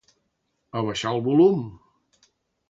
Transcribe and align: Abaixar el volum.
Abaixar 0.81 1.11
el 1.17 1.19
volum. 1.27 1.61